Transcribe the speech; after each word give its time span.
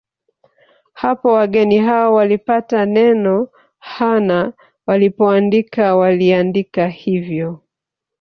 Hapo 0.93 1.33
wageni 1.33 1.77
hao 1.77 2.13
walipata 2.13 2.85
neno 2.85 3.47
Ha 3.79 4.19
na 4.19 4.53
walipoandika 4.87 5.95
waliaandika 5.95 6.87
hivyo 6.87 7.61